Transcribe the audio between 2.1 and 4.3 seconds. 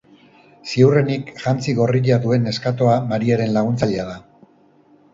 duen neskatoa Mariaren laguntzailea da.